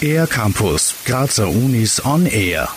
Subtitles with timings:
[0.00, 2.68] Air Campus, Grazer Unis on Air.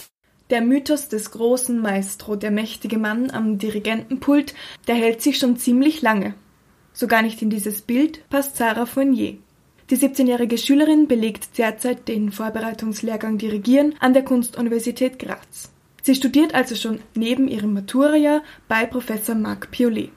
[0.50, 4.56] Der Mythos des großen Maestro, der mächtige Mann am Dirigentenpult,
[4.88, 6.34] der hält sich schon ziemlich lange.
[6.92, 9.38] So gar nicht in dieses Bild passt Sarah Fournier.
[9.90, 15.72] Die 17-jährige Schülerin belegt derzeit den Vorbereitungslehrgang Dirigieren an der Kunstuniversität Graz.
[16.02, 20.12] Sie studiert also schon neben ihrem Maturajahr bei Professor Marc Piolet.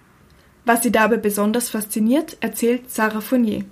[0.64, 3.64] Was sie dabei besonders fasziniert, erzählt Sarah Fournier.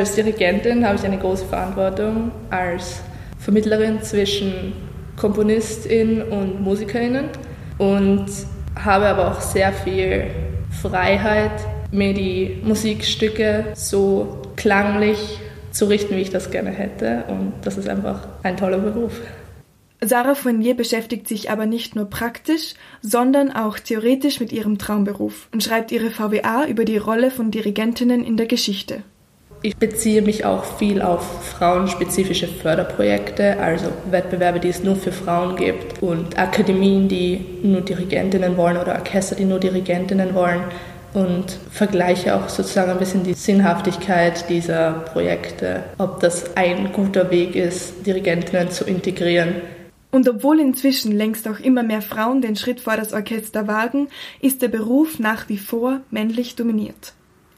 [0.00, 3.02] Als Dirigentin habe ich eine große Verantwortung als
[3.38, 4.72] Vermittlerin zwischen
[5.18, 7.26] Komponistin und Musikerinnen
[7.76, 8.24] und
[8.82, 10.28] habe aber auch sehr viel
[10.80, 11.52] Freiheit,
[11.92, 15.38] mir die Musikstücke so klanglich
[15.70, 17.24] zu richten, wie ich das gerne hätte.
[17.28, 19.20] Und das ist einfach ein toller Beruf.
[20.02, 22.72] Sarah Fournier beschäftigt sich aber nicht nur praktisch,
[23.02, 28.24] sondern auch theoretisch mit ihrem Traumberuf und schreibt ihre VWA über die Rolle von Dirigentinnen
[28.24, 29.02] in der Geschichte.
[29.62, 35.56] Ich beziehe mich auch viel auf frauenspezifische Förderprojekte, also Wettbewerbe, die es nur für Frauen
[35.56, 40.62] gibt und Akademien, die nur Dirigentinnen wollen oder Orchester, die nur Dirigentinnen wollen
[41.12, 47.54] und vergleiche auch sozusagen ein bisschen die Sinnhaftigkeit dieser Projekte, ob das ein guter Weg
[47.54, 49.56] ist, Dirigentinnen zu integrieren.
[50.10, 54.08] Und obwohl inzwischen längst auch immer mehr Frauen den Schritt vor das Orchester wagen,
[54.40, 57.12] ist der Beruf nach wie vor männlich dominiert.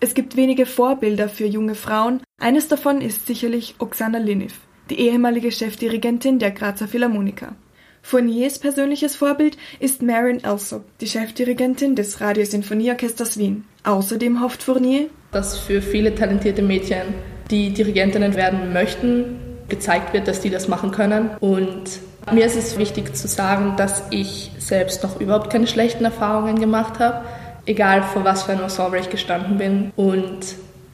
[0.04, 2.24] Es gibt wenige Vorbilder für junge Frauen.
[2.40, 4.54] Eines davon ist sicherlich Oksana Liniv,
[4.90, 7.54] die ehemalige Chefdirigentin der Grazer Philharmoniker.
[8.02, 13.64] Fourniers persönliches Vorbild ist Marin Alsop, die Chefdirigentin des Radiosinfonieorchesters Wien.
[13.84, 17.14] Außerdem hofft Fournier, dass für viele talentierte Mädchen,
[17.52, 21.30] die Dirigentinnen werden möchten, gezeigt wird, dass die das machen können.
[21.38, 22.00] Und
[22.32, 26.98] mir ist es wichtig zu sagen, dass ich selbst noch überhaupt keine schlechten Erfahrungen gemacht
[26.98, 27.24] habe
[27.66, 30.40] egal vor was für ein Ensemble ich gestanden bin und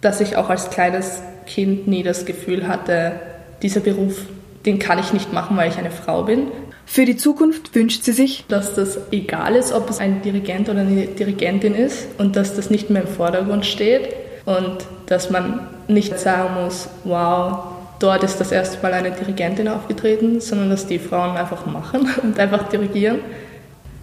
[0.00, 3.12] dass ich auch als kleines Kind nie das Gefühl hatte,
[3.62, 4.26] dieser Beruf,
[4.66, 6.48] den kann ich nicht machen, weil ich eine Frau bin.
[6.86, 10.80] Für die Zukunft wünscht sie sich, dass das egal ist, ob es ein Dirigent oder
[10.80, 14.14] eine Dirigentin ist und dass das nicht mehr im Vordergrund steht
[14.44, 17.58] und dass man nicht sagen muss, wow,
[17.98, 22.38] dort ist das erste Mal eine Dirigentin aufgetreten, sondern dass die Frauen einfach machen und
[22.38, 23.18] einfach dirigieren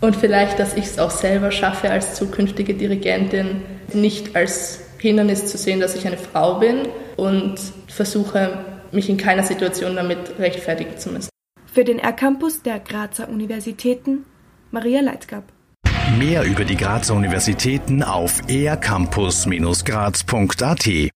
[0.02, 3.62] und vielleicht, dass ich es auch selber schaffe, als zukünftige Dirigentin
[3.94, 7.56] nicht als Hindernis zu sehen, dass ich eine Frau bin und
[7.88, 8.60] versuche,
[8.92, 11.30] mich in keiner Situation damit rechtfertigen zu müssen.
[11.72, 14.26] Für den R-Campus der Grazer Universitäten
[14.72, 15.44] Maria Leitgab.
[16.18, 20.88] Mehr über die Grazer Universitäten auf ercampus-graz.at